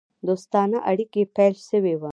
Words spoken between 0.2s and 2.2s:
دوستانه اړېکي پیل سوي وه.